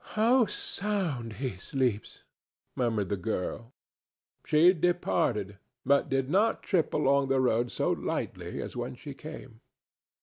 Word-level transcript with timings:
"How 0.17 0.47
sound 0.47 1.33
he 1.33 1.57
sleeps!" 1.57 2.23
murmured 2.75 3.09
the 3.09 3.17
girl. 3.17 3.71
She 4.47 4.73
departed, 4.73 5.59
but 5.85 6.09
did 6.09 6.27
not 6.27 6.63
trip 6.63 6.91
along 6.95 7.27
the 7.27 7.39
road 7.39 7.71
so 7.71 7.91
lightly 7.91 8.63
as 8.63 8.75
when 8.75 8.95
she 8.95 9.13
came. 9.13 9.61